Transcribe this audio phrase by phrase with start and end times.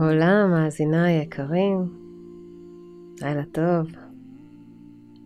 [0.00, 1.78] עולם, מאזיניי היקרים,
[3.22, 3.86] לילה טוב.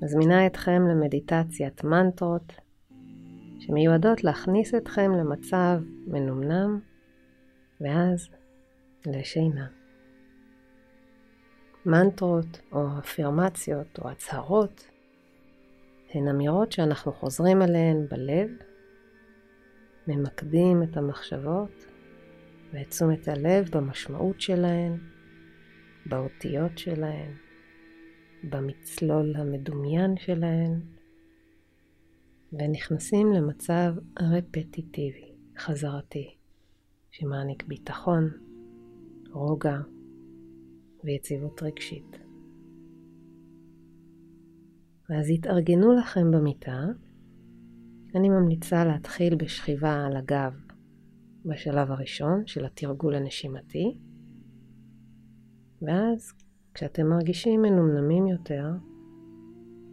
[0.02, 2.52] מזמינה אתכם למדיטציית מנטרות
[3.58, 6.80] שמיועדות להכניס אתכם למצב מנומנם
[7.80, 8.28] ואז
[9.06, 9.66] לשינה.
[11.86, 14.90] מנטרות או אפירמציות או הצהרות
[16.14, 18.50] הן אמירות שאנחנו חוזרים עליהן בלב,
[20.08, 21.89] ממקדים את המחשבות
[22.72, 24.98] ואת תשומת הלב במשמעות שלהן,
[26.06, 27.32] באותיות שלהן,
[28.44, 30.80] במצלול המדומיין שלהן,
[32.52, 36.36] ונכנסים למצב רפטיטיבי, חזרתי,
[37.10, 38.30] שמעניק ביטחון,
[39.32, 39.78] רוגע
[41.04, 42.16] ויציבות רגשית.
[45.10, 46.84] אז התארגנו לכם במיטה.
[48.14, 50.69] אני ממליצה להתחיל בשכיבה על הגב
[51.44, 53.98] בשלב הראשון של התרגול הנשימתי,
[55.82, 56.32] ואז
[56.74, 58.66] כשאתם מרגישים מנומנמים יותר,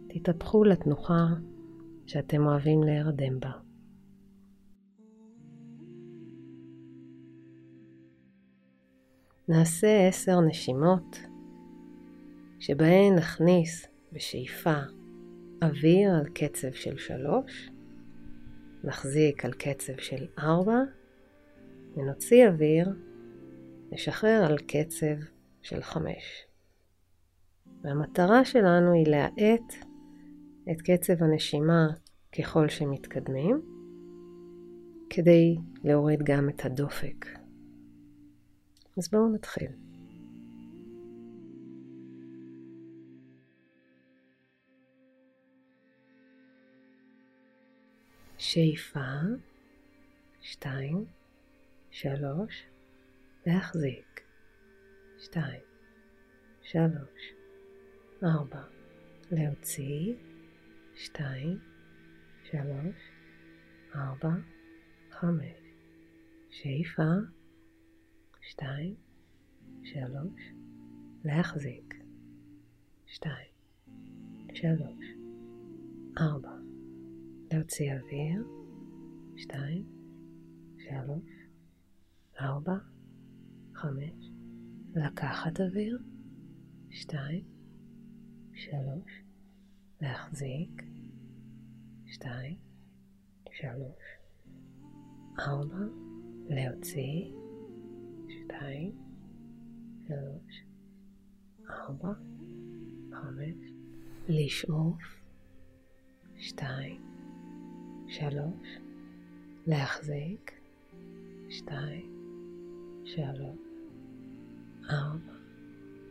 [0.08, 1.26] תתהפכו לתנוחה
[2.06, 3.50] שאתם אוהבים להירדם בה.
[9.48, 11.18] נעשה עשר נשימות
[12.58, 14.76] שבהן נכניס בשאיפה
[15.62, 17.70] אוויר על קצב של שלוש,
[18.84, 20.78] נחזיק על קצב של ארבע,
[21.96, 22.88] ונוציא אוויר,
[23.90, 25.30] נשחרר על קצב
[25.62, 26.46] של חמש.
[27.82, 29.74] והמטרה שלנו היא להאט
[30.70, 31.88] את קצב הנשימה
[32.38, 33.60] ככל שמתקדמים,
[35.10, 37.26] כדי להוריד גם את הדופק.
[38.98, 39.68] אז בואו נתחיל.
[48.38, 49.00] שאיפה,
[50.40, 51.04] שתיים,
[52.00, 52.66] שלוש,
[53.46, 54.20] להחזיק,
[55.18, 55.62] שתיים,
[56.62, 57.32] שלוש,
[58.24, 58.62] ארבע,
[59.30, 60.14] להוציא,
[60.94, 61.58] שתיים,
[62.44, 62.96] שלוש,
[63.94, 64.34] ארבע,
[65.10, 65.56] חמש,
[66.50, 67.12] שאיפה,
[68.40, 68.94] שתיים,
[69.82, 70.42] שלוש,
[71.24, 71.94] להחזיק,
[73.06, 73.52] שתיים,
[74.54, 75.04] שלוש,
[76.18, 76.56] ארבע,
[77.52, 78.46] להוציא אוויר,
[79.36, 79.84] שתיים,
[80.78, 81.37] שלוש,
[82.40, 82.78] ארבע,
[83.74, 84.30] חמש,
[84.94, 85.98] לקחת אוויר,
[86.90, 87.44] שתיים,
[88.54, 89.22] שלוש,
[90.00, 90.82] להחזיק,
[92.06, 92.56] שתיים,
[93.52, 94.04] שלוש,
[95.38, 95.84] ארבע,
[96.48, 97.32] להוציא,
[98.28, 98.92] שתיים,
[100.08, 100.64] שלוש,
[101.70, 102.12] ארבע,
[103.12, 103.72] חמש,
[104.28, 105.02] לשאוף,
[106.36, 107.02] שתיים,
[108.08, 108.68] שלוש,
[109.66, 110.52] להחזיק,
[111.48, 112.17] שתיים,
[113.14, 113.58] שלוש,
[114.90, 115.32] ארבע,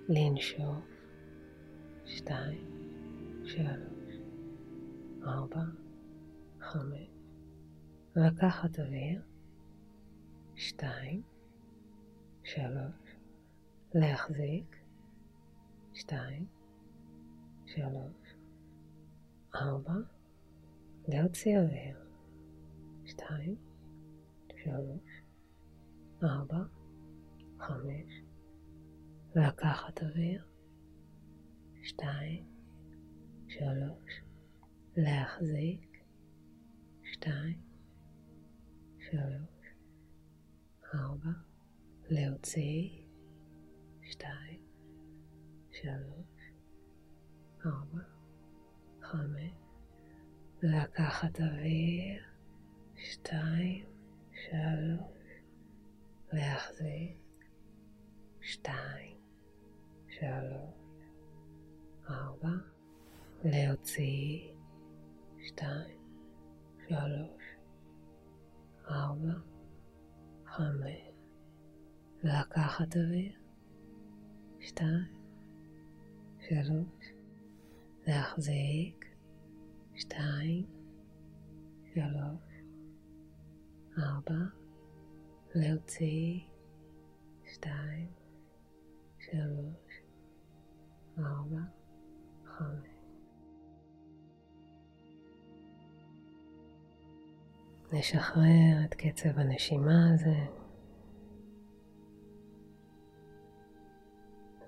[0.10, 0.86] לנשוף,
[2.06, 2.66] שתיים,
[3.46, 4.16] שלוש,
[5.24, 5.64] ארבע,
[6.60, 7.08] חמש,
[8.16, 9.22] לקחת אוויר,
[10.56, 11.22] שתיים,
[12.44, 13.16] שלוש,
[13.94, 14.76] להחזיק,
[15.94, 16.46] שתיים,
[17.66, 18.36] שלוש,
[19.56, 19.98] ארבע,
[21.08, 21.98] להוציא אוויר,
[23.06, 23.56] שתיים,
[24.64, 25.22] שלוש,
[26.24, 26.77] ארבע,
[27.60, 28.22] חמש,
[29.36, 30.46] לקחת אוויר,
[31.84, 32.46] שתיים,
[33.48, 34.22] שלוש,
[34.98, 36.04] להחזיק,
[37.04, 37.62] שתיים,
[39.00, 39.76] שלוש,
[40.94, 41.32] ארבע,
[42.10, 42.90] להוציא,
[44.02, 44.62] שתיים,
[45.72, 46.52] שלוש,
[47.66, 48.04] ארבע,
[49.02, 49.52] חמש,
[50.64, 52.24] לקחת אוויר,
[52.96, 53.86] שתיים,
[54.32, 55.18] שלוש,
[56.34, 57.27] להחזיק,
[58.48, 59.18] שתיים,
[60.10, 60.76] שלוש,
[62.10, 62.50] ארבע,
[63.44, 64.54] להוציא,
[65.48, 66.00] שתיים,
[66.88, 67.44] שלוש,
[68.90, 69.34] ארבע,
[70.46, 71.02] חמש,
[72.24, 73.40] לקחת אוויר,
[74.60, 75.14] שתיים,
[76.40, 77.12] שלוש,
[78.08, 79.06] להחזיק,
[79.96, 80.66] שתיים,
[81.94, 82.64] שלוש,
[83.98, 84.46] ארבע,
[85.56, 86.40] להוציא,
[87.54, 88.27] שתיים,
[89.32, 90.02] שלוש,
[91.20, 91.60] ארבע,
[92.46, 92.88] חמש.
[97.92, 100.38] נשחרר את קצב הנשימה הזה?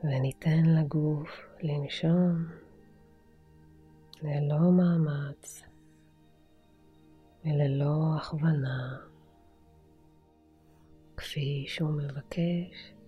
[0.03, 1.29] וניתן לגוף
[1.61, 2.45] לנשום.
[4.21, 5.63] ללא מאמץ
[7.45, 8.97] וללא הכוונה.
[11.17, 12.98] כפי שהוא מבקש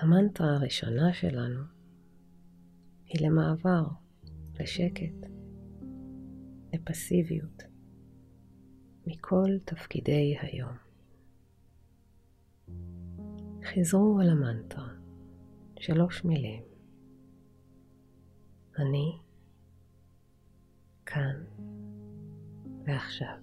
[0.00, 1.60] המנטרה הראשונה שלנו
[3.06, 3.84] היא למעבר,
[4.60, 5.30] לשקט,
[6.74, 7.62] לפסיביות,
[9.06, 10.76] מכל תפקידי היום.
[13.64, 14.88] חזרו על המנטרה,
[15.78, 16.62] שלוש מילים.
[18.78, 19.18] אני
[21.06, 21.44] כאן
[22.84, 23.36] ועכשיו.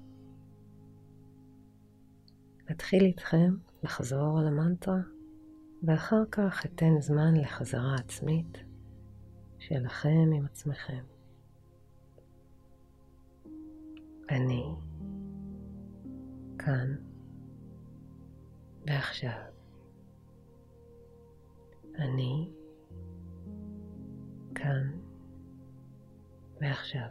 [2.69, 5.01] נתחיל איתכם לחזור על המנטרה,
[5.83, 8.57] ואחר כך אתן זמן לחזרה עצמית
[9.59, 11.03] שלכם עם עצמכם.
[14.29, 14.75] אני
[16.59, 16.95] כאן
[18.87, 19.41] ועכשיו.
[21.95, 22.51] אני
[24.55, 24.91] כאן
[26.61, 27.09] ועכשיו.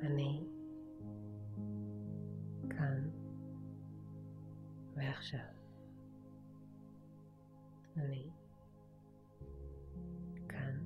[0.00, 0.44] אני
[2.70, 3.25] כאן
[4.96, 5.40] ועכשיו.
[7.96, 8.30] אני
[10.48, 10.84] כאן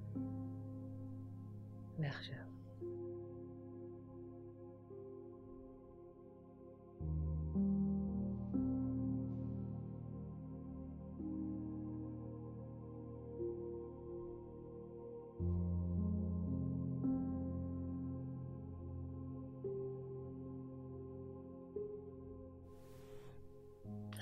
[1.98, 2.50] ועכשיו.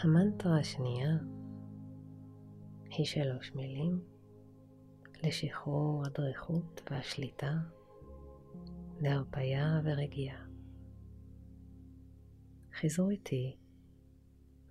[0.00, 1.18] המנטרה השנייה
[2.84, 4.00] היא שלוש מילים
[5.22, 7.52] לשחרור הדריכות והשליטה,
[9.00, 10.46] להרפייה ורגיעה.
[12.72, 13.56] חיזרו איתי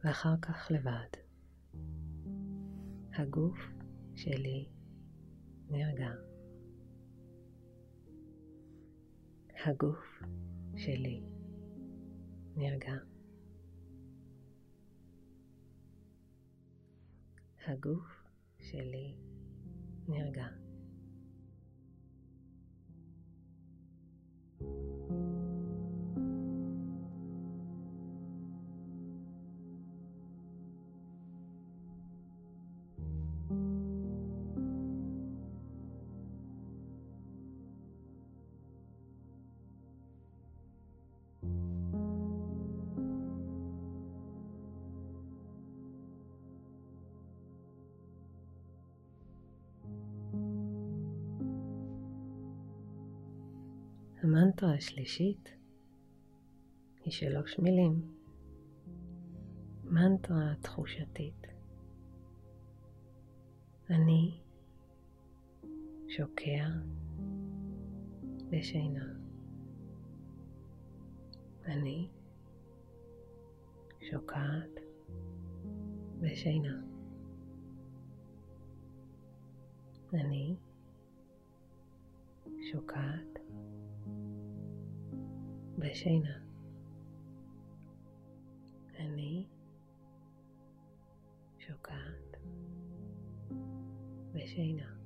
[0.04, 1.20] ואחר כך לבד.
[3.14, 3.58] הגוף
[4.16, 4.70] שלי
[5.70, 6.12] נרגע.
[9.66, 10.24] הגוף
[10.76, 11.24] שלי
[12.56, 13.17] נרגע.
[17.68, 18.24] הגוף
[18.60, 19.16] שלי
[20.08, 20.67] נרגע.
[54.28, 55.50] המנטרה השלישית
[57.04, 58.14] היא שלוש מילים.
[59.84, 61.48] מנטרה תחושתית.
[63.90, 64.40] אני
[66.08, 66.68] שוקע
[68.50, 69.06] בשינה.
[71.66, 72.10] אני
[74.12, 74.80] שוקעת
[76.20, 76.82] בשינה.
[80.14, 80.56] אני
[82.72, 83.37] שוקעת
[85.78, 86.40] בשינה.
[89.00, 89.48] אני
[91.60, 92.38] שוקעת
[94.34, 94.97] בשינה.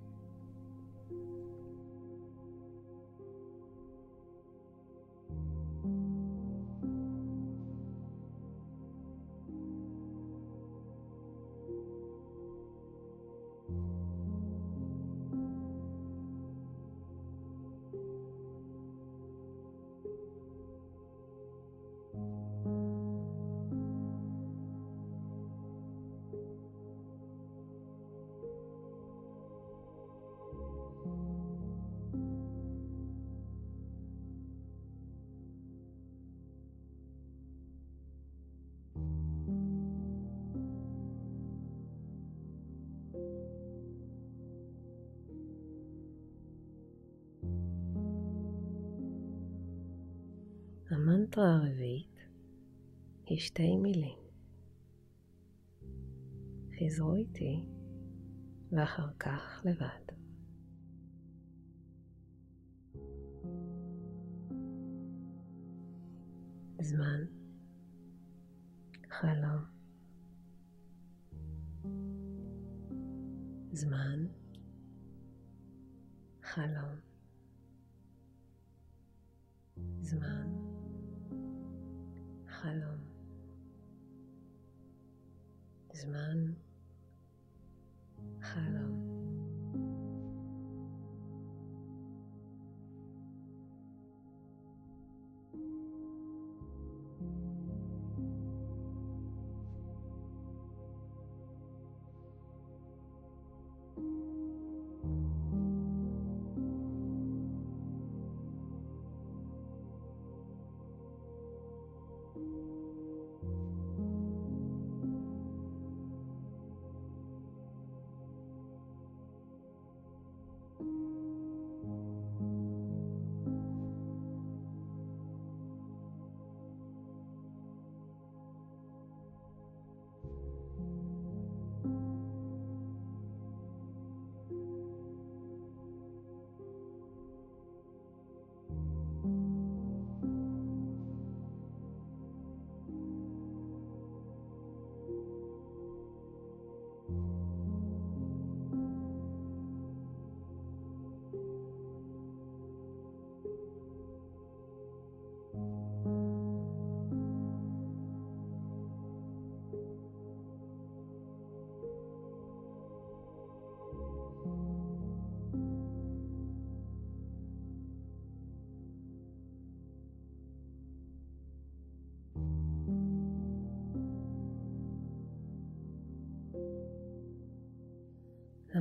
[50.91, 52.19] המנטרה הרביעית
[53.25, 54.17] היא שתי מילים.
[56.79, 57.65] חזרו איתי
[58.71, 60.13] ואחר כך לבד.
[66.81, 67.25] זמן,
[69.09, 69.63] חלום,
[73.71, 74.25] זמן,
[76.43, 76.95] חלום,
[80.01, 80.60] זמן,
[82.61, 82.99] חלום,
[85.93, 86.53] זמן,
[88.41, 88.80] חלום.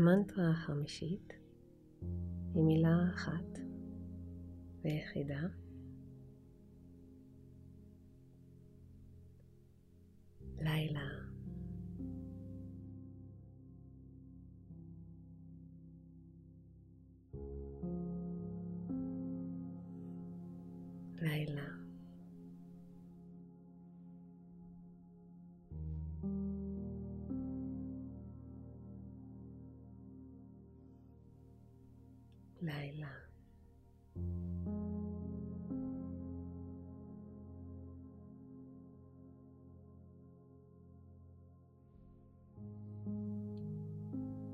[0.00, 1.32] המנטרה החמישית
[2.54, 3.58] היא מילה אחת
[4.82, 5.40] ויחידה.
[10.58, 11.29] לילה.
[32.62, 33.08] לילה.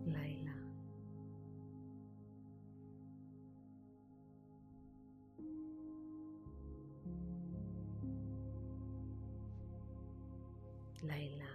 [0.07, 0.53] לילה.
[11.03, 11.46] לילה.